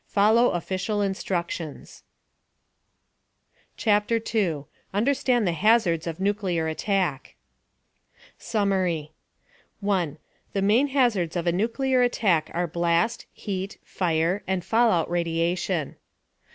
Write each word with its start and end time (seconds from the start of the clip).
* 0.00 0.06
FOLLOW 0.06 0.48
OFFICIAL 0.52 1.02
INSTRUCTIONS 1.02 2.02
CHAPTER 3.76 4.18
2 4.18 4.64
UNDERSTAND 4.94 5.46
THE 5.46 5.52
HAZARDS 5.52 6.06
OF 6.06 6.18
NUCLEAR 6.18 6.66
ATTACK 6.66 7.34
SUMMARY 8.38 9.12
1. 9.80 10.16
The 10.54 10.62
main 10.62 10.86
hazards 10.86 11.36
of 11.36 11.46
a 11.46 11.52
nuclear 11.52 12.00
attack 12.00 12.50
are 12.54 12.66
blast, 12.66 13.26
heat, 13.34 13.76
fire, 13.84 14.42
and 14.46 14.64
fallout 14.64 15.10
radiation. 15.10 15.96